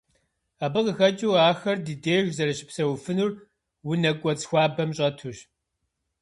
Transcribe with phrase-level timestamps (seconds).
[0.65, 3.31] Абы къыхэкӏыу ахэр ди деж зэрыщыпсэуфынур
[3.89, 5.37] унэ кӏуэцӏ хуабэм щӏэтущ.